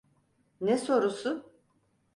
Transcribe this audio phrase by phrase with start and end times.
[0.61, 1.51] Ne sorusu?